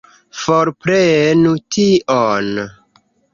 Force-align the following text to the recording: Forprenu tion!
Forprenu 0.43 1.51
tion! 1.77 2.51